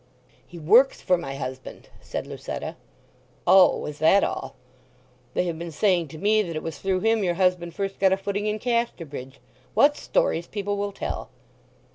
"He 0.47 0.57
works 0.57 0.99
for 0.99 1.15
my 1.15 1.35
husband," 1.35 1.89
said 1.99 2.25
Lucetta. 2.25 2.75
"Oh—is 3.45 3.99
that 3.99 4.23
all? 4.23 4.55
They 5.35 5.43
have 5.45 5.59
been 5.59 5.69
saying 5.71 6.07
to 6.07 6.17
me 6.17 6.41
that 6.41 6.55
it 6.55 6.63
was 6.63 6.79
through 6.79 7.01
him 7.01 7.23
your 7.23 7.35
husband 7.35 7.75
first 7.75 7.99
got 7.99 8.11
a 8.11 8.17
footing 8.17 8.47
in 8.47 8.57
Casterbridge. 8.57 9.39
What 9.75 9.95
stories 9.95 10.47
people 10.47 10.75
will 10.75 10.91
tell!" 10.91 11.29